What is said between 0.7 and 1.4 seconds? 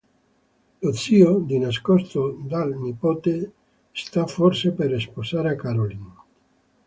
Lo zio,